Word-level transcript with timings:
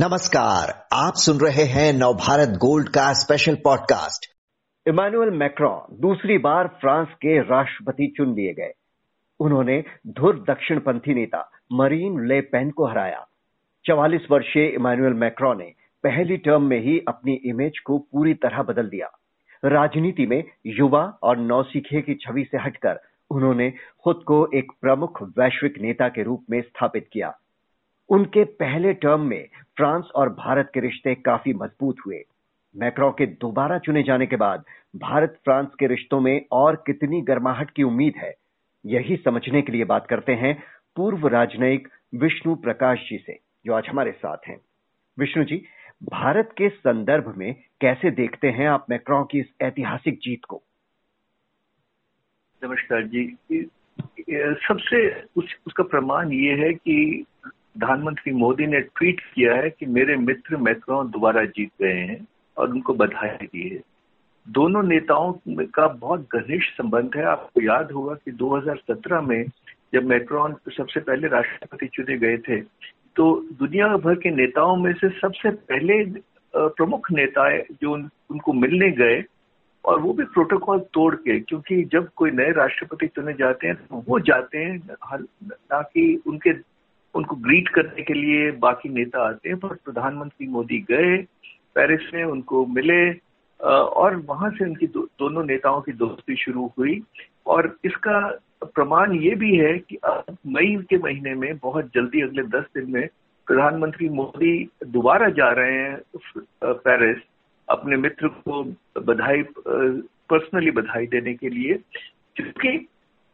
नमस्कार, 0.00 0.86
आप 0.92 1.12
सुन 1.16 1.38
रहे 1.46 1.64
हैं 1.64 1.92
नवभारत 1.92 2.48
गोल्ड 2.48 2.88
का 2.88 3.12
स्पेशल 3.12 3.54
पॉडकास्ट 3.54 4.26
इमानुअल 4.88 5.30
मैक्रॉन 5.30 6.00
दूसरी 6.00 6.38
बार 6.38 6.68
फ्रांस 6.68 7.08
के 7.08 7.38
राष्ट्रपति 7.38 8.14
चुन 8.16 8.34
लिए 8.34 8.52
गए। 8.52 8.72
उन्होंने 9.40 9.84
धुर 10.06 10.44
दक्षिणपंथी 10.50 11.14
नेता 11.14 11.50
मरीन 11.72 12.26
ले 12.26 12.40
पेन 12.40 12.70
को 12.70 12.86
हराया। 12.86 13.26
चवालीस 13.86 14.26
वर्षीय 14.30 14.66
इमानुअल 14.66 15.12
मैक्रॉन 15.12 15.58
ने 15.58 15.72
पहली 16.04 16.36
टर्म 16.36 16.62
में 16.62 16.80
ही 16.80 17.00
अपनी 17.08 17.32
इमेज 17.32 17.78
को 17.78 17.98
पूरी 17.98 18.34
तरह 18.34 18.62
बदल 18.62 18.88
दिया। 18.88 19.06
राजनीति 19.64 20.26
में 20.26 20.44
युवा 20.66 21.18
और 21.22 21.36
नौसिखे 21.36 22.00
की 22.00 22.14
छवि 22.14 22.44
से 22.44 22.58
हटकर 22.58 23.00
उन्होंने 23.30 23.70
खुद 24.04 24.22
को 24.26 24.48
एक 24.54 24.72
प्रमुख 24.80 25.22
वैश्विक 25.22 25.80
नेता 25.80 26.08
के 26.08 26.22
रूप 26.22 26.44
में 26.50 26.62
स्थापित 26.62 27.08
किया। 27.12 27.38
उनके 28.08 28.44
पहले 28.44 28.92
टर्म 28.94 29.20
में 29.20 29.48
फ्रांस 29.76 30.04
और 30.14 30.28
भारत 30.28 30.70
के 30.74 30.80
रिश्ते 30.80 31.14
काफ़ी 31.14 31.52
मज़बूत 31.54 31.96
हुए। 32.06 32.24
मैक्रो 32.76 33.10
के 33.10 33.26
दोबारा 33.26 33.78
चुने 33.78 34.02
जाने 34.02 34.26
के 34.26 34.36
बाद 34.36 34.64
भारत 34.96 35.38
फ्रांस 35.44 35.68
के 35.78 35.86
रिश्तों 35.86 36.20
में 36.20 36.44
और 36.52 36.76
कितनी 36.86 37.20
गर्माहट 37.20 37.70
की 37.70 37.82
उम्मीद 37.82 38.14
है 38.16 38.34
यही 38.86 39.16
समझने 39.16 39.62
के 39.62 39.72
लिए 39.72 39.84
बात 39.84 40.06
करते 40.06 40.32
हैं 40.32 40.62
पूर्व 40.96 41.26
राजनयिक 41.26 41.88
विष्णु 42.14 42.54
प्रकाश 42.54 42.98
जी 43.10 43.18
से 43.18 43.38
जो 43.66 43.72
आज 43.72 43.88
हमारे 43.88 44.12
साथ 44.12 44.36
हैं। 44.48 44.60
विष्णु 45.18 45.44
जी 45.44 45.62
भारत 46.02 46.50
के 46.58 46.68
संदर्भ 46.68 47.34
में 47.36 47.54
कैसे 47.80 48.10
देखते 48.10 48.50
हैं 48.50 48.68
आप 48.68 48.86
मैक्रो 48.90 49.24
की 49.24 49.38
इस 49.38 49.46
ऐतिहासिक 49.62 50.18
जीत 50.18 50.44
को? 50.44 50.62
नमस्कार 52.64 53.02
जी। 53.02 53.36
सबसे 54.68 55.22
उस, 55.36 55.56
उसका 55.66 55.84
प्रमाण 55.84 56.32
ये 56.32 56.54
है 56.54 56.72
कि 56.74 57.24
प्रधानमंत्री 57.76 58.32
मोदी 58.32 58.66
ने 58.66 58.80
ट्वीट 58.80 59.20
किया 59.20 59.54
है 59.54 59.70
कि 59.70 59.86
मेरे 59.86 60.16
मित्र 60.16 60.56
मैक्रोन 60.56 61.10
दोबारा 61.10 61.44
जीत 61.44 61.70
गए 61.82 61.92
हैं 61.92 62.26
और 62.56 62.70
उनको 62.70 62.94
बधाई 62.94 63.46
दी 63.46 63.68
है। 63.68 63.80
दोनों 64.48 64.82
नेताओं 64.82 65.32
का 65.48 65.86
बहुत 65.88 66.20
घनिष्ठ 66.20 66.72
संबंध 66.72 67.10
है। 67.16 67.24
आपको 67.24 67.62
याद 67.62 67.92
होगा 67.92 68.14
कि 68.14 68.32
2017 68.32 69.28
में 69.28 69.44
जब 69.94 70.04
मैक्रोन 70.04 70.56
सबसे 70.70 71.00
पहले 71.00 71.28
राष्ट्रपति 71.28 71.86
चुने 71.86 72.18
गए 72.18 72.36
थे 72.38 72.60
तो 73.16 73.46
दुनिया 73.52 73.96
भर 73.96 74.14
के 74.14 74.30
नेताओं 74.30 74.76
में 74.76 74.92
से 74.92 75.08
सबसे 75.08 75.50
पहले 75.50 76.04
प्रमुख 76.56 77.12
नेता 77.12 77.58
जो 77.58 77.92
उन, 77.92 78.10
उनको 78.30 78.52
मिलने 78.52 78.90
गए 78.90 79.24
और 79.84 80.00
वो 80.00 80.12
भी 80.12 80.24
प्रोटोकॉल 80.24 80.78
तोड़ 80.78 81.14
के 81.14 81.40
क्योंकि 81.40 81.84
जब 81.84 82.08
कोई 82.16 82.30
नए 82.30 82.52
राष्ट्रपति 82.52 83.06
चुने 83.06 83.32
जाते 83.32 83.66
हैं 83.66 83.76
तो 83.76 84.04
वो 84.08 84.20
जाते 84.20 84.58
हैं 84.58 84.82
ना 85.48 85.82
कि 85.82 86.22
उनके 86.26 86.50
उनको 87.14 87.36
ग्रीट 87.36 87.68
करने 87.68 88.02
के 88.02 88.14
लिए 88.14 88.50
बाकी 88.50 88.88
नेता 88.88 89.28
आते 89.28 89.48
हैं 89.48 89.58
पर 89.58 89.68
प्रधानमंत्री 89.68 90.46
मोदी 90.46 90.78
गए 90.90 91.16
पेरिस 91.74 92.14
में 92.14 92.24
उनको 92.24 92.66
मिले 92.66 93.12
और 93.60 94.16
वहाँ 94.16 94.50
से 94.50 94.64
उनकी 94.64 94.86
दो, 94.86 95.00
दोनों 95.18 95.44
नेताओं 95.44 95.80
की 95.80 95.92
दोस्ती 95.92 96.36
शुरू 96.36 96.72
हुई। 96.78 97.02
और 97.46 97.76
इसका 97.84 98.18
प्रमाण 98.64 99.12
ये 99.12 99.34
भी 99.34 99.56
है 99.56 99.78
कि 99.78 99.96
अब 100.04 100.36
मई 100.46 100.76
के 100.90 100.98
महीने 100.98 101.34
में 101.34 101.56
बहुत 101.56 101.90
जल्दी 101.94 102.20
अगले 102.20 102.42
दस 102.42 102.64
दिन 102.76 102.90
में 102.90 103.08
प्रधानमंत्री 103.46 104.08
मोदी 104.08 104.68
दोबारा 104.86 105.28
जा 105.28 105.50
रहे 105.52 105.78
हैं 105.78 106.00
पेरिस 106.64 107.18
अपने 107.68 107.96
मित्र 107.96 108.28
को 108.28 108.62
बधाई 109.00 109.42
पर्सनली 110.30 110.70
बधाई 110.70 111.06
देने 111.06 111.34
के 111.34 111.48
लिए। 111.48 111.74
क्योंकि 112.36 112.88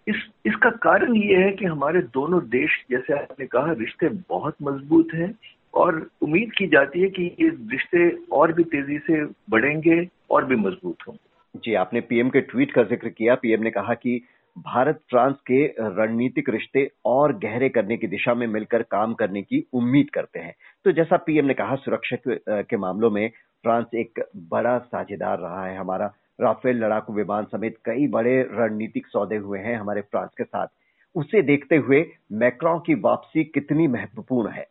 इस, 0.07 0.17
इसका 0.47 0.71
कारण 0.71 1.15
ये 1.17 1.37
है 1.37 1.51
कि 1.51 1.65
हमारे 1.65 2.01
दोनों 2.15 2.41
देश, 2.49 2.71
जैसे 2.91 3.13
आपने 3.13 3.47
कहा, 3.47 3.73
रिश्ते 3.73 4.09
बहुत 4.29 4.57
मज़बूत 4.63 5.15
हैं 5.15 5.33
और 5.75 6.09
उम्मीद 6.23 6.53
की 6.59 6.67
जाती 6.67 7.01
है 7.01 7.09
कि 7.11 7.25
ये 7.41 7.49
रिश्ते 7.71 8.09
और 8.33 8.53
भी 8.53 8.65
तेज़ी 8.65 8.99
से 8.99 9.25
बढ़ेंगे 9.51 10.07
और 10.31 10.45
भी 10.45 10.57
मज़बूत 10.57 10.97
होंगे। 11.09 11.61
जी, 11.61 11.75
आपने 11.75 12.01
पीएम 12.01 12.29
के 12.29 12.41
ट्वीट 12.41 12.73
का 12.73 12.83
ज़िक्र 12.83 13.09
किया। 13.09 13.35
पीएम 13.35 13.63
ने 13.63 13.71
कहा 13.71 13.95
कि 13.95 14.21
भारत 14.57 15.01
फ्रांस 15.11 15.35
के 15.47 15.65
रणनीतिक 15.81 16.49
रिश्ते 16.51 16.89
और 17.05 17.33
गहरे 17.39 17.69
करने 17.69 17.97
की 17.97 18.07
दिशा 18.07 18.35
में 18.35 18.47
मिलकर 18.47 18.83
काम 18.83 19.15
करने 19.15 19.43
की 19.43 19.65
उम्मीद 19.73 20.11
करते 20.11 20.41
हैं। 20.41 20.55
तो 20.85 20.93
जैसा 20.93 21.17
पीएम 21.17 21.47
ने 21.47 21.55
कहा, 21.55 21.77
सुरक्षा 21.77 22.17
के 22.63 22.77
मामलों 22.77 23.11
में 23.11 23.31
फ्रांस 23.65 23.95
एक 23.95 24.21
बड़ा 24.51 24.79
साझेदार 24.79 25.39
रहा 25.39 25.67
है। 25.67 25.77
हमारा 25.77 26.13
राफेल 26.41 26.77
लड़ाकू 26.77 27.13
विमान 27.13 27.45
समेत 27.45 27.77
कई 27.85 28.07
बड़े 28.09 28.43
रणनीतिक 28.53 29.07
सौदे 29.07 29.37
हुए 29.37 29.59
हैं 29.59 29.77
हमारे 29.77 30.01
फ्रांस 30.01 30.31
के 30.39 30.45
साथ। 30.45 30.67
उसे 31.15 31.43
देखते 31.43 31.77
हुए 31.77 32.05
मैक्रो 32.33 32.79
की 32.79 32.95
वापसी 33.01 33.45
कितनी 33.45 33.87
महत्वपूर्ण 33.89 34.51
है? 34.51 34.67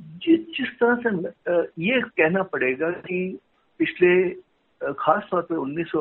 जिस 0.00 0.68
तरह 0.80 0.96
से 0.96 1.10
ये 1.82 2.00
कहना 2.00 2.42
पड़ेगा 2.42 2.90
कि 2.90 3.38
पिछले 3.80 4.12
खास 4.92 5.28
तौर 5.30 5.42
पे 5.42 5.54
उन्नीस 5.54 5.92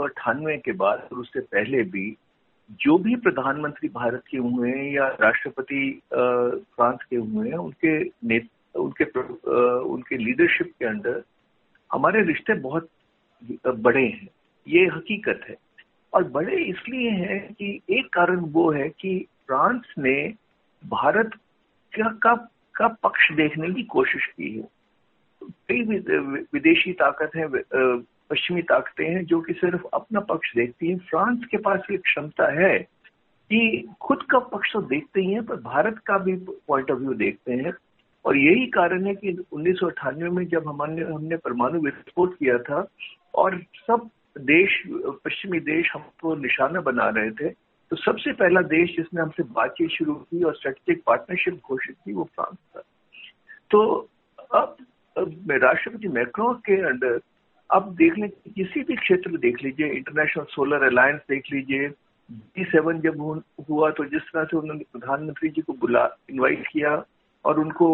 के 0.65 0.71
बाद 0.71 1.07
और 1.11 1.19
उससे 1.19 1.39
पहले 1.39 1.83
भी 1.83 2.15
जो 2.81 2.97
भी 2.97 3.15
प्रधानमंत्री 3.15 3.89
भारत 3.89 4.23
के 4.31 4.37
हुए 4.37 4.71
या 4.91 5.07
राष्ट्रपति 5.21 6.01
फ्रांस 6.13 7.03
के 7.09 7.15
हुए 7.15 7.49
हैं, 7.49 7.57
उनके 7.57 8.03
उनके 8.75 9.03
उनके 9.79 10.17
लीडरशिप 10.17 10.71
के 10.79 10.85
अंडर 10.85 11.23
हमारे 11.93 12.21
रिश्ते 12.23 12.53
बहुत 12.59 12.89
बड़े 13.67 14.05
हैं। 14.05 14.27
ये 14.67 14.85
हकीकत 14.85 15.41
है। 15.49 15.55
और 16.13 16.23
बड़े 16.23 16.55
इसलिए 16.63 17.09
हैं 17.09 17.53
कि 17.53 17.81
एक 17.89 18.09
कारण 18.13 18.39
वो 18.39 18.71
है 18.71 18.89
कि 18.89 19.25
फ्रांस 19.47 19.93
ने 19.99 20.33
भारत 20.83 21.31
का 21.93 22.09
का, 22.23 22.33
का 22.75 22.87
पक्ष 22.87 23.31
देखने 23.31 23.73
की 23.73 23.83
कोशिश 23.83 24.25
की 24.25 24.55
है। 24.57 24.67
कई 25.69 25.81
विदेशी 26.53 26.93
ताकत 26.93 27.31
है 27.35 27.47
पश्चिमी 28.29 28.61
ताकतें 28.61 29.05
हैं 29.09 29.25
जो 29.25 29.41
कि 29.41 29.53
सिर्फ़ 29.53 29.83
अपना 29.93 30.19
पक्ष 30.19 30.55
देखती 30.55 30.87
हैं। 30.87 30.97
फ्रांस 30.99 31.45
के 31.51 31.57
पास 31.57 31.81
ये 31.91 31.97
क्षमता 31.97 32.51
है 32.61 32.79
कि 33.49 33.87
खुद 34.01 34.23
का 34.23 34.39
पक्ष 34.39 34.73
तो 34.73 34.81
देखते 34.81 35.21
ही 35.21 35.33
हैं 35.33 35.45
पर 35.45 35.55
भारत 35.55 35.99
का 35.99 36.17
भी 36.17 36.33
पॉइंट 36.67 36.91
ऑफ़ 36.91 36.99
व्यू 36.99 37.13
देखते 37.13 37.53
हैं। 37.53 37.71
और 38.29 38.37
यही 38.37 38.65
कारण 38.65 39.05
है 39.05 39.15
कि 39.15 39.43
उन्नीस 39.51 39.79
सौ 39.79 39.87
अठानवे 39.87 40.29
में 40.29 40.47
जब 40.47 40.67
हमने 40.67 41.01
हमने 41.01 41.37
परमाणु 41.37 41.79
विस्फोट 41.79 42.35
किया 42.35 42.57
था 42.57 42.87
और 43.35 43.57
सब 43.57 44.09
देश 44.39 44.83
पश्चिमी 44.99 45.59
देश 45.59 45.91
हमको 45.93 46.35
निशाना 46.35 46.81
बना 46.81 47.09
रहे 47.09 47.31
थे 47.31 47.49
तो 47.89 47.95
सबसे 47.95 48.31
पहला 48.31 48.61
देश 48.61 48.97
जिसने 48.97 49.21
हमसे 49.21 49.43
बातचीत 49.43 49.89
शुरू 49.89 50.13
की 50.13 50.43
और 50.43 50.55
स्ट्रेटेजिक 50.55 51.03
पार्टनरशिप 51.05 51.53
घोषित 51.53 51.95
की 52.05 52.13
वो 52.13 52.23
फ्रांस 52.23 52.57
था। 52.75 52.81
तो 53.71 54.09
अब, 54.55 54.77
अब 55.17 55.51
राष्ट्रपति 55.51 56.07
मैक्रो 56.07 56.53
के 56.53 56.81
अंडर 56.81 57.19
अब 57.71 57.95
देख 57.95 58.17
लें 58.17 58.29
किसी 58.29 58.83
भी 58.83 58.95
क्षेत्र 58.95 59.31
में 59.31 59.41
देख 59.41 59.63
लीजिए 59.63 59.87
इंटरनेशनल 59.87 60.45
सोलर 60.49 60.83
अलायंस 60.83 61.19
देख 61.29 61.43
लीजिए 61.53 61.89
जी 62.31 62.63
सेवन 62.63 62.99
जब 62.99 63.43
हुआ 63.69 63.89
तो 63.89 64.05
जिस 64.05 64.21
तरह 64.21 64.43
से 64.43 64.57
उन्होंने 64.57 64.83
प्रधानमंत्री 64.91 65.49
जी 65.49 65.61
को 65.61 65.73
बुला 65.73 66.09
इनवाइट 66.29 66.67
किया 66.67 67.05
और 67.49 67.59
उनको 67.59 67.89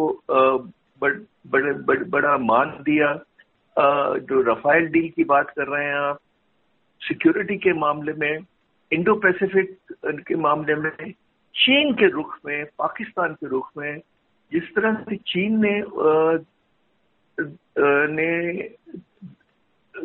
बड़, 1.01 1.13
बड़, 1.47 1.73
बड़, 1.73 2.03
बड़ा 2.03 2.38
मान 2.38 2.69
दिया। 2.81 3.13
जो 4.29 4.41
रफाइल 4.41 4.85
डील 4.88 5.09
की 5.16 5.23
बात 5.23 5.49
कर 5.49 5.67
रहे 5.67 5.85
हैं 5.85 5.95
आप 5.95 6.19
सिक्योरिटी 7.01 7.57
के 7.57 7.73
मामले 7.73 8.13
में 8.13 8.38
इंडो 8.91 9.15
पैसिफिक 9.15 9.77
के 10.27 10.35
मामले 10.35 10.75
में 10.75 11.11
चीन 11.55 11.94
के 11.94 12.07
रुख 12.07 12.38
में 12.45 12.65
पाकिस्तान 12.65 13.33
के 13.33 13.47
रुख 13.47 13.69
में 13.77 13.99
जिस 14.51 14.63
तरह 14.75 14.94
से 15.09 15.15
चीन 15.15 15.59
ने 15.65 15.79
आ, 15.81 16.38
ने 18.07 18.29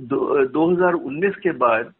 दो, 0.00 0.20
2019 0.46 1.36
के 1.42 1.50
बाद 1.50 1.92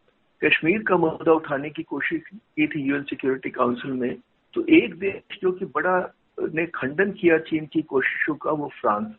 कश्मीर 0.45 0.83
का 0.83 0.97
मुद्दा 0.97 1.33
उठाने 1.33 1.71
की 1.71 1.83
कोशिश 1.83 2.23
की 2.33 2.67
थी 2.67 2.81
यूएन 2.81 3.03
सिक्योरिटी 3.03 3.51
काउंसिल 3.51 3.91
में 3.91 4.17
तो 4.55 4.65
एक 4.69 4.99
देश 4.99 5.39
जो 5.43 5.53
कि 5.53 5.65
बड़ा 5.65 5.99
ने 6.39 6.67
खंडन 6.67 7.11
किया 7.11 7.39
चीन 7.39 7.67
की 7.67 7.83
कोशिशों 7.83 8.35
का, 8.35 8.51
वो 8.51 8.71
फ्रांस। 8.81 9.13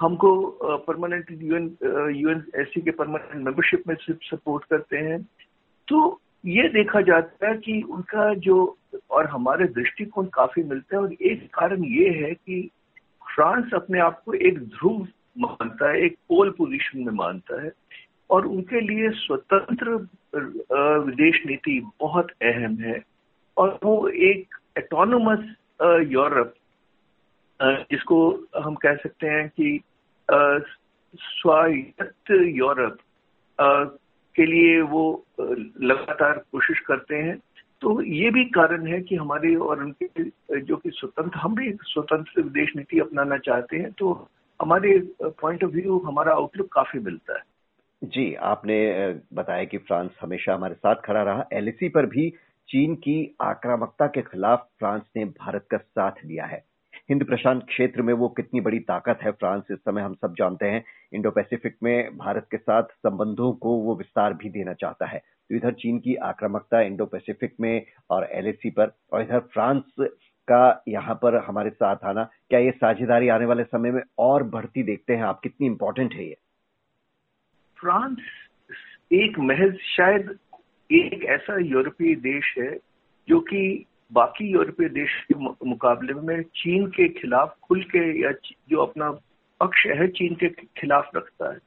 हमको 0.00 0.30
परमानेंट 0.86 1.26
यूएन 1.30 1.76
यूएन 2.16 2.44
एससी 2.54 2.80
के 2.80 2.90
परमानेंट 2.90 3.44
मेंबरशिप 3.44 3.82
में 3.88 3.94
सिर्फ़ 3.94 4.36
सपोर्ट 4.36 4.64
करते 4.64 4.96
हैं। 4.96 5.22
तो 5.88 6.20
ये 6.46 6.68
देखा 6.68 7.00
जाता 7.00 7.48
है 7.48 7.56
कि 7.56 7.82
उनका 7.82 8.34
जो, 8.34 8.76
और 9.10 9.26
हमारे 9.26 9.64
दृष्टिकोण 9.64 10.26
काफ़ी 10.26 10.62
मिलते 10.62 10.96
हैं। 10.96 11.02
और 11.02 11.12
एक 11.12 11.48
कारण 11.54 11.84
ये 11.84 12.08
है 12.10 12.34
कि 12.34 12.70
फ्रांस 13.34 13.74
अपने 13.74 14.00
आप 14.00 14.22
को 14.24 14.34
एक 14.34 14.58
ध्रुव 14.58 15.06
मानता 15.38 15.90
है, 15.90 16.00
एक 16.02 16.16
पोल 16.28 16.50
पोजीशन 16.50 16.98
में 16.98 17.12
मानता 17.12 17.62
है। 17.62 17.72
और 18.30 18.46
उनके 18.46 18.80
लिए 18.80 19.10
स्वतंत्र 19.10 19.90
विदेश 21.04 21.42
नीति 21.46 21.80
बहुत 22.00 22.30
अहम 22.42 22.76
है। 22.76 23.02
और 23.56 23.78
वो 23.84 24.08
एक 24.08 24.54
एटोनोमस 24.78 25.54
यूरोप। 25.80 26.54
जिसको 27.90 28.18
हम 28.58 28.74
कह 28.74 28.94
सकते 28.94 29.26
हैं 29.26 29.48
कि 29.48 29.80
स्वायत्त 31.14 32.30
यूरोप 32.30 32.96
के 34.36 34.46
लिए 34.46 34.80
वो 34.80 35.04
लगातार 35.38 36.38
कोशिश 36.52 36.80
करते 36.80 37.16
हैं। 37.16 37.36
तो 37.80 38.00
ये 38.02 38.30
भी 38.30 38.44
कारण 38.44 38.86
है 38.86 39.00
कि 39.02 39.16
हमारे 39.16 39.54
और 39.56 39.82
उनके 39.84 40.24
जो 40.60 40.76
कि 40.76 40.90
स्वतंत्र, 40.90 41.38
हम 41.38 41.54
भी 41.54 41.72
स्वतंत्र 41.82 42.42
विदेश 42.42 42.72
नीति 42.76 42.98
अपनाना 42.98 43.38
चाहते 43.38 43.76
हैं 43.76 43.90
तो 43.92 44.28
हमारे 44.60 44.98
पॉइंट 45.22 45.64
ऑफ़ 45.64 45.70
व्यू 45.70 45.98
हमारा 45.98 46.32
आउटलुक 46.32 46.72
काफ़ी 46.72 47.00
मिलता 47.00 47.34
है। 47.34 47.42
जी, 48.04 48.34
आपने 48.34 48.76
बताया 49.34 49.64
कि 49.64 49.78
फ्रांस 49.78 50.10
हमेशा 50.20 50.54
हमारे 50.54 50.74
साथ 50.74 50.94
खड़ा 51.04 51.22
रहा। 51.22 51.44
एलएसी 51.52 51.88
पर 51.88 52.06
भी 52.06 52.32
चीन 52.68 52.94
की 52.94 53.36
आक्रामकता 53.40 54.06
के 54.06 54.22
खिलाफ 54.22 54.68
फ्रांस 54.78 55.02
ने 55.16 55.24
भारत 55.24 55.66
का 55.70 55.76
साथ 55.76 56.12
दिया 56.26 56.44
है। 56.44 56.64
हिंद 57.08 57.24
प्रशांत 57.24 57.62
क्षेत्र 57.68 58.02
में 58.02 58.12
वो 58.14 58.28
कितनी 58.28 58.60
बड़ी 58.60 58.78
ताकत 58.78 59.18
है 59.22 59.30
फ्रांस, 59.30 59.62
इस 59.70 59.78
समय 59.78 60.02
हम 60.02 60.14
सब 60.14 60.34
जानते 60.38 60.66
हैं। 60.66 60.84
इंडो 61.12 61.30
पैसिफिक 61.30 61.76
में 61.82 62.16
भारत 62.18 62.46
के 62.50 62.56
साथ 62.56 62.82
संबंधों 62.82 63.52
को 63.52 63.76
वो 63.76 63.96
विस्तार 63.96 64.34
भी 64.34 64.48
देना 64.48 64.72
चाहता 64.72 65.06
है। 65.06 65.18
तो 65.18 65.56
इधर 65.56 65.72
चीन 65.72 65.98
की 65.98 66.14
आक्रामकता 66.14 66.80
इंडो 66.80 67.06
पैसिफिक 67.06 67.54
में 67.60 67.86
और 68.10 68.28
एलएसी 68.32 68.70
पर 68.70 68.92
और 69.12 69.22
इधर 69.22 69.38
फ्रांस 69.38 69.82
का 70.48 70.82
यहाँ 70.88 71.14
पर 71.14 71.36
हमारे 71.36 71.70
साथ 71.70 71.96
आना, 72.04 72.24
क्या 72.50 72.60
ये 72.60 72.70
साझेदारी 72.70 73.28
आने 73.28 73.46
वाले 73.46 73.64
समय 73.64 73.90
में 73.90 74.02
और 74.18 74.42
बढ़ती 74.42 74.82
देखते 74.82 75.12
हैं? 75.12 75.22
आप 75.22 75.40
कितनी 75.40 75.66
इम्पोर्टेंट 75.66 76.14
है 76.14 76.24
ये? 76.24 76.36
फ्रांस 77.80 78.18
एक 79.12 79.38
महज 79.38 79.78
शायद 79.96 80.38
एक 80.90 81.24
ऐसा 81.24 81.58
यूरोपीय 81.60 82.14
देश 82.14 82.54
है 82.58 82.76
जो 83.28 83.40
कि 83.40 83.84
बाकी 84.12 84.50
यूरोपीय 84.52 84.88
देश 84.88 85.10
के 85.28 85.34
मुकाबले 85.68 86.14
में 86.14 86.42
चीन 86.56 86.86
के 86.86 87.08
खिलाफ 87.08 87.56
खुल 87.62 87.82
के 87.82 88.04
या 88.22 88.32
जो 88.70 88.82
अपना 88.82 89.10
पक्ष 89.60 89.86
है 89.86 90.08
चीन 90.08 90.34
के 90.34 90.48
खिलाफ 90.48 91.10
रखता 91.16 91.52
है। 91.52 91.58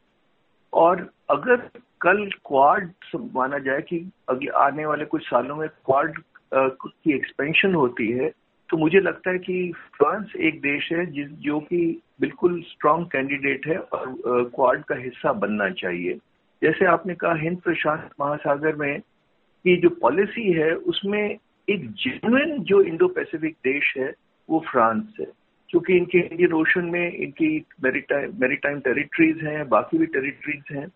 और 0.74 1.10
अगर 1.30 1.56
कल 2.02 2.26
क्वाड 2.46 2.92
माना 3.36 3.58
जाए 3.58 3.82
कि 3.82 4.12
अगले, 4.30 4.52
आने 4.52 4.86
वाले 4.86 5.06
कुछ 5.06 5.24
सालों 5.24 5.56
में 5.56 5.68
क्वाड 5.70 6.18
की 6.54 7.16
एक्सपेंशन 7.16 7.74
होती 7.74 8.12
है 8.12 8.32
तो 8.70 8.78
मुझे 8.78 9.00
लगता 9.00 9.32
है 9.32 9.38
कि 9.38 9.72
फ्रांस 9.94 10.36
एक 10.36 10.60
देश 10.62 10.92
है 10.92 11.06
जिस, 11.06 11.28
जो 11.28 11.60
कि 11.60 12.02
बिल्कुल 12.22 12.62
स्ट्रांग 12.62 13.06
कैंडिडेट 13.06 13.68
है 13.68 13.78
और 13.78 14.16
क्वाड 14.56 14.84
का 14.84 14.96
हिस्सा 14.96 15.34
बनना 15.34 15.70
चाहिए। 15.70 16.18
जैसे 16.62 16.86
आपने 16.86 17.16
कहा, 17.16 17.34
हिंद 17.36 17.60
प्रशांत 17.62 18.10
महासागर 18.20 18.76
में 18.76 19.00
की 19.00 19.76
जो 19.78 19.90
पॉलिसी 20.02 20.52
है, 20.52 20.74
उसमें 20.76 21.38
एक 21.68 21.90
जेन्युन 21.92 22.58
जो 22.64 22.82
इंडो 22.82 23.08
पैसिफिक 23.08 23.56
देश 23.64 23.94
है, 23.98 24.14
वो 24.50 24.60
फ्रांस 24.72 25.16
है। 25.20 25.28
क्योंकि 25.70 25.98
इनके 25.98 26.20
इंडियन 26.20 26.54
ओशन 26.54 26.86
में 26.86 27.12
इनकी 27.12 27.48
मेरीटाइम 27.84 28.34
मेरीटाइम 28.42 28.80
टेरिटरीज 28.80 29.44
हैं, 29.44 29.68
बाकी 29.70 29.98
भी 29.98 30.06
टेरिटरीज 30.06 30.64
हैं। 30.72 30.88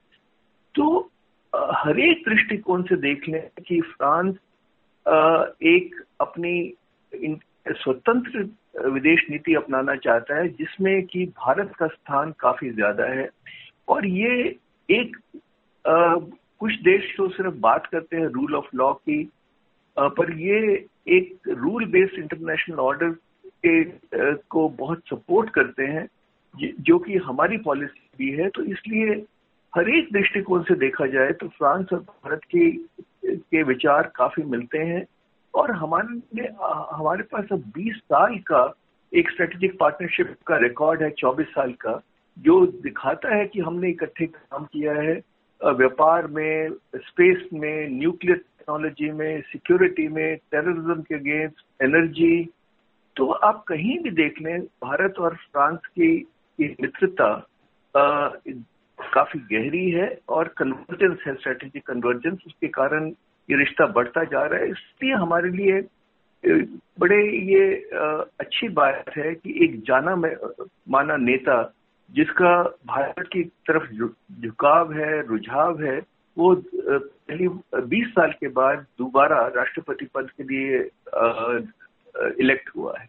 तो 0.76 1.12
हर 1.54 2.00
एक 2.00 2.24
दृष्टिकोण 2.30 2.84
से 2.84 2.96
देख 2.96 3.28
लें 3.30 3.42
कि 3.68 3.82
फ्रांस 3.82 4.36
एक 5.64 5.96
अपनी 6.22 6.74
स्वतंत्र 7.70 8.50
विदेश 8.90 9.26
नीति 9.30 9.54
अपनाना 9.56 9.96
चाहता 9.96 10.38
है, 10.38 10.48
जिसमें 10.50 11.06
कि 11.06 11.26
भारत 11.26 11.74
का 11.80 11.88
स्थान 11.88 12.34
काफ़ी 12.40 12.70
ज़्यादा 12.70 13.06
है। 13.06 13.30
और 13.88 14.06
ये 14.08 14.56
एक 14.90 15.18
कुछ 15.88 16.74
देश 16.82 17.14
तो 17.18 17.28
सिर्फ़ 17.30 17.56
बात 17.58 17.86
करते 17.86 18.18
हैं 18.18 18.28
रूल 18.28 18.56
ऑफ़ 18.56 18.70
लॉ 18.76 18.94
की। 18.94 19.24
पर 19.98 20.32
ये 20.40 20.86
एक 21.08 21.50
रूल 21.50 21.86
बेस्ड 21.86 22.20
इंटरनेशनल 22.20 22.80
ऑर्डर 22.80 23.10
के 23.66 23.84
को 24.50 24.68
बहुत 24.70 25.02
सपोर्ट 25.10 25.50
करते 25.50 25.84
हैं, 25.84 26.08
जो 26.56 26.98
कि 27.00 27.18
हमारी 27.18 27.58
पॉलिसी 27.58 28.10
भी 28.18 28.30
है। 28.32 28.50
तो 28.50 28.64
इसलिए 28.64 29.14
हर 29.74 29.90
एक 29.90 30.10
दृष्टिकोण 30.14 30.64
से 30.64 30.76
देखा 30.76 31.06
जाए 31.06 31.32
तो 31.32 31.48
फ्रांस 31.48 31.88
और 31.94 32.00
भारत 32.00 32.44
की, 32.44 32.72
के 33.26 33.64
विचार 33.64 34.12
काफ़ी 34.16 34.44
मिलते 34.44 34.78
हैं। 34.78 35.06
और 35.54 35.72
हमारे 35.72 36.48
हमारे 36.96 37.24
पास 37.24 37.46
अब 37.52 37.64
20 37.78 37.96
साल 37.96 38.38
का 38.48 38.62
एक 39.14 39.30
स्ट्रेटेजिक 39.30 39.78
पार्टनरशिप 39.80 40.36
का 40.48 40.58
रिकॉर्ड 40.58 41.02
है 41.04 41.10
24 41.12 41.48
साल 41.48 41.72
का, 41.74 42.00
जो 42.40 42.66
दिखाता 42.84 43.36
है 43.36 43.46
कि 43.48 43.60
हमने 43.60 43.90
इकट्ठे 43.90 44.26
काम 44.26 44.66
किया 44.66 44.94
है। 44.94 45.20
व्यापार 45.62 46.28
में 46.28 46.70
स्पेस 46.96 47.48
में 47.54 47.90
न्यूक्लियर 47.90 48.38
टेक्नोलॉजी 48.38 49.12
में 49.12 49.42
सिक्योरिटी 49.42 50.08
में 50.08 50.36
टेररिज्म 50.52 51.02
के 51.02 51.16
अगेंस्ट 51.16 51.84
एनर्जी 51.84 52.50
तो 53.16 53.26
आप 53.32 53.64
कहीं 53.68 53.98
भी 54.00 54.12
देख 54.12 54.42
लें, 54.42 54.62
भारत 54.62 55.20
और 55.20 55.36
फ्रांस 55.36 55.80
की 55.86 56.28
मित्रता 56.60 57.34
काफ़ी 59.00 59.40
गहरी 59.52 59.90
है 59.92 60.08
और 60.30 60.48
कन्वर्जेंस 60.58 61.18
है 61.28 61.34
स्ट्रेटेजिक 61.36 61.86
कन्वर्जेंस 61.88 62.40
उसके 62.48 62.68
कारण 62.68 63.08
ये 63.50 63.58
रिश्ता 63.58 63.86
बढ़ता 63.86 64.24
जा 64.24 64.44
रहा 64.44 64.60
है। 64.60 64.70
इसलिए 64.70 65.14
हमारे 65.14 65.50
लिए 65.50 65.82
बड़े 67.00 67.22
ये 67.46 67.76
अच्छी 68.40 68.68
बात 68.70 69.10
है 69.18 69.34
कि 69.36 69.64
एक 69.64 69.80
जाना 69.82 70.16
माना 70.16 71.18
नेता 71.18 71.62
जिसका 72.16 72.52
भारत 72.88 73.28
की 73.34 73.44
तरफ़ 73.68 73.92
झुकाव 74.42 74.94
है, 74.94 75.22
रुझाव 75.28 75.84
है, 75.84 76.00
वो 76.38 76.56
पहली 76.80 77.48
20 77.88 78.08
साल 78.08 78.32
के 78.32 78.48
बाद 78.50 78.86
दोबारा 79.00 79.40
राष्ट्रपति 79.56 80.06
पद 80.16 80.30
के 80.32 80.44
लिए 80.44 80.78
इलेक्ट 82.40 82.70
हुआ 82.76 82.94
है। 83.00 83.08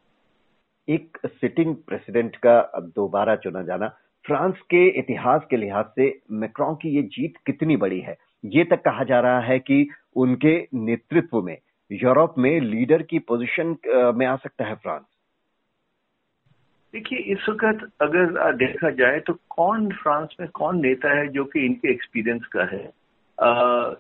एक 0.89 1.19
सिटिंग 1.27 1.75
प्रेसिडेंट 1.89 2.37
का 2.37 2.59
अब 2.59 2.93
दोबारा 2.97 3.37
चुना 3.37 3.63
जाना, 3.63 3.89
फ्रांस 4.25 4.61
के 4.71 4.87
इतिहास 4.99 5.43
के 5.51 5.57
लिहाज 5.57 5.85
से 5.97 6.09
मैक्रोन 6.33 6.75
की 6.75 6.89
ये 6.89 7.03
जीत 7.03 7.35
कितनी 7.47 7.77
बड़ी 7.77 8.01
है? 8.01 8.17
ये 8.45 8.65
तक 8.65 8.83
कहा 8.83 9.05
जा 9.05 9.21
रहा 9.21 9.41
है 9.41 9.59
कि 9.59 9.89
उनके 10.17 10.57
नेतृत्व 10.75 11.41
में, 11.43 11.57
यूरोप 11.91 12.35
में 12.39 12.61
लीडर 12.61 13.03
की 13.03 13.19
पोजीशन 13.21 13.77
में 14.17 14.27
आ 14.27 14.37
सकता 14.37 14.65
है 14.65 14.75
फ्रांस। 14.75 15.03
देखिए 16.95 17.19
इस 17.33 17.49
वक्त 17.49 17.89
अगर 18.03 18.55
देखा 18.57 18.91
जाए 18.91 19.19
तो 19.21 19.33
कौन 19.51 19.89
फ्रांस 19.93 20.35
में 20.41 20.49
कौन 20.55 20.81
नेता 20.81 21.19
है 21.19 21.27
जो 21.29 21.45
कि 21.45 21.65
इनके 21.67 21.91
एक्सपीरियंस 21.91 22.47
का 22.47 22.65
है? 22.65 22.85
आ, 23.39 23.93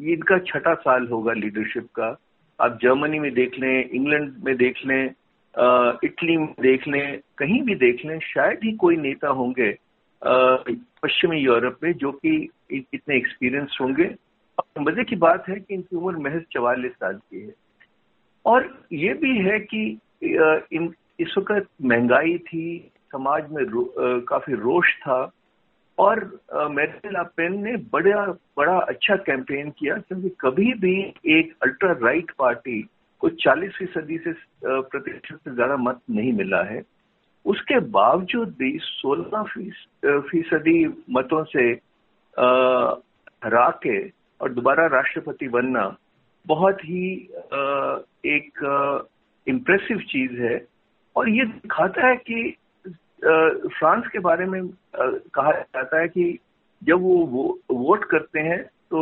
इनका 0.00 0.38
छठा 0.38 0.74
साल 0.76 1.06
होगा 1.08 1.32
लीडरशिप 1.32 1.86
का। 1.94 2.16
आप 2.58 2.78
जर्मनी 2.82 3.18
में 3.18 3.32
देख 3.34 3.58
लें 3.58 3.90
इंग्लैंड 3.90 4.34
में 4.44 4.56
देख 4.56 4.86
लें 4.86 5.04
इटली 6.04 6.36
में 6.36 6.54
देख 6.60 6.86
लें 6.88 7.18
कहीं 7.38 7.62
भी 7.62 7.74
देख 7.74 8.04
लें 8.06 8.18
शायद 8.20 8.60
ही 8.64 8.72
कोई 8.76 8.96
नेता 8.96 9.28
होंगे 9.30 9.70
पश्चिमी 10.22 11.38
यूरोप 11.38 11.78
में 11.82 11.92
जो 11.92 12.12
कि 12.12 12.36
इतने 12.70 13.16
एक्सपीरियंस 13.16 13.76
होंगे। 13.80 14.14
मज़े 14.80 15.04
की 15.04 15.16
बात 15.16 15.48
है 15.48 15.54
कि 15.54 15.74
इनकी 15.74 15.96
उम्र 15.96 16.18
महज 16.18 16.42
चवालीस 16.52 16.92
साल 16.92 17.14
की 17.14 17.40
है। 17.40 17.54
और 18.44 18.86
ये 18.92 19.14
भी 19.14 19.36
है 19.38 19.58
कि 19.72 19.82
इन 20.72 20.92
इस 21.20 21.34
वक्त 21.38 21.68
महँगाई 21.82 22.38
थी 22.38 22.92
समाज 23.12 23.50
में 23.50 23.62
रो, 23.62 23.82
आ, 23.82 24.18
काफ़ी 24.28 24.54
रोष 24.54 24.94
था 24.94 25.32
और 25.98 26.24
मेरिल 26.54 27.22
पेन 27.36 27.64
ने 27.64 27.76
बड़ा 27.92 28.26
बड़ा 28.56 28.78
अच्छा 28.78 29.16
कैंपेन 29.16 29.70
किया 29.70 29.96
क्योंकि 29.96 30.28
कभी 30.40 30.72
भी 30.74 30.94
एक 31.38 31.54
अल्ट्रा 31.62 31.92
राइट 31.92 32.30
पार्टी 32.38 32.88
को 33.20 33.28
40 33.28 33.68
फ़ीसदी 33.68 34.18
से 34.18 34.32
प्रतिशत 34.64 35.36
से 35.36 35.54
ज़्यादा 35.54 35.76
मत 35.76 36.00
नहीं 36.10 36.32
मिला 36.32 36.62
है। 36.62 36.82
उसके 37.46 37.78
बावजूद 37.80 38.54
भी 38.58 38.78
16 38.78 39.44
फ़ीसदी 40.30 40.86
मतों 41.10 41.44
से 41.44 41.70
हरा 43.44 43.68
के 43.70 44.08
और 44.40 44.52
दोबारा 44.52 44.86
राष्ट्रपति 44.86 45.48
बनना 45.48 45.96
बहुत 46.46 46.84
ही 46.84 47.06
एक 48.26 48.52
इम्प्रेसिव 49.46 49.98
चीज़ 49.98 50.40
है। 50.40 50.71
और 51.16 51.28
ये 51.28 51.44
दिखाता 51.44 52.06
है 52.06 52.16
कि 52.16 52.56
फ्रांस 53.68 54.06
के 54.12 54.18
बारे 54.18 54.46
में 54.46 54.62
कहा 54.96 55.52
जाता 55.52 56.00
है 56.00 56.08
कि 56.08 56.38
जब 56.82 57.00
वो, 57.00 57.16
वो 57.26 57.60
वोट 57.70 58.04
करते 58.04 58.40
हैं 58.40 58.62
तो 58.62 59.00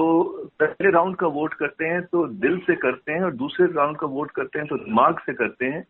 पहले 0.61 0.90
राउंड 0.90 1.17
का 1.17 1.26
वोट 1.26 1.55
करते 1.55 1.85
हैं 1.85 2.02
तो 2.02 2.26
दिल 2.43 2.59
से 2.59 2.75
करते 2.76 3.12
हैं 3.12 3.23
और 3.23 3.33
दूसरे 3.35 3.67
राउंड 3.67 3.97
का 3.97 4.07
वोट 4.07 4.31
करते 4.31 4.59
हैं 4.59 4.69
तो 4.69 4.76
दिमाग 4.76 5.19
से 5.19 5.33
करते 5.35 5.67
हैं। 5.67 5.85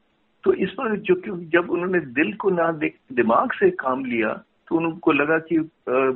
तो 0.45 0.53
इस 0.55 0.71
पर 0.71 0.97
जो 0.99 1.15
जब 1.37 1.71
उन्होंने 1.71 2.01
दिल 2.01 2.33
को 2.35 2.51
ना 2.51 2.71
देख 2.73 2.97
दिमाग 3.13 3.53
से 3.53 3.71
काम 3.71 4.05
लिया 4.05 4.33
तो 4.69 4.77
उनको 4.77 5.13
लगा 5.13 5.39
कि 5.39 5.59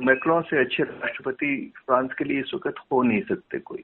मैक्रोन 0.05 0.41
से 0.41 0.59
अच्छे 0.61 0.83
राष्ट्रपति 0.83 1.73
फ्रांस 1.85 2.13
के 2.13 2.23
लिए 2.23 2.39
इस 2.39 2.51
वक्त 2.55 2.79
हो 2.91 3.01
नहीं 3.03 3.21
सकते 3.21 3.59
कोई। 3.59 3.83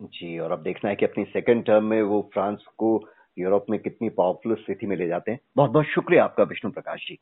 जी 0.00 0.38
और 0.38 0.52
अब 0.52 0.62
देखना 0.62 0.90
है 0.90 0.96
कि 0.96 1.04
अपनी 1.04 1.24
सेकेंड 1.24 1.64
टर्म 1.64 1.84
में 1.84 2.02
वो 2.02 2.20
फ्रांस 2.32 2.64
को 2.78 2.96
यूरोप 3.38 3.66
में 3.70 3.80
कितनी 3.80 4.08
पावरफुल 4.08 4.54
स्थिति 4.54 4.86
में 4.86 4.96
ले 4.96 5.06
जाते 5.08 5.30
हैं। 5.30 5.40
बहुत 5.56 5.70
बहुत 5.70 5.86
शुक्रिया 5.86 6.24
आपका 6.24 6.42
विष्णु 6.42 6.70
प्रकाश 6.70 7.06
जी। 7.08 7.18